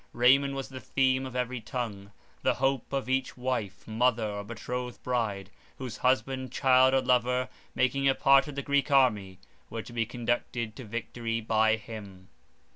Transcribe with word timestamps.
Raymond 0.13 0.55
was 0.55 0.69
the 0.69 0.79
theme 0.79 1.27
of 1.27 1.35
every 1.35 1.61
tongue, 1.61 2.11
the 2.41 2.55
hope 2.55 2.91
of 2.91 3.07
each 3.07 3.37
wife, 3.37 3.87
mother 3.87 4.25
or 4.31 4.43
betrothed 4.43 5.03
bride, 5.03 5.51
whose 5.77 5.97
husband, 5.97 6.51
child, 6.51 6.95
or 6.95 7.01
lover, 7.01 7.49
making 7.75 8.07
a 8.09 8.15
part 8.15 8.47
of 8.47 8.55
the 8.55 8.63
Greek 8.63 8.89
army, 8.89 9.37
were 9.69 9.83
to 9.83 9.93
be 9.93 10.07
conducted 10.07 10.75
to 10.75 10.85
victory 10.85 11.39
by 11.39 11.75
him. 11.75 12.29